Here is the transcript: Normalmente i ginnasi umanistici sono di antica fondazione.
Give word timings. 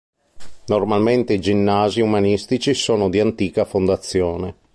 Normalmente 0.65 1.33
i 1.33 1.39
ginnasi 1.39 2.01
umanistici 2.01 2.73
sono 2.73 3.07
di 3.07 3.19
antica 3.19 3.65
fondazione. 3.65 4.55